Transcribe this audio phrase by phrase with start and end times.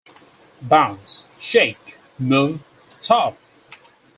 [0.63, 3.37] Bounce, Shake, Move, Stop!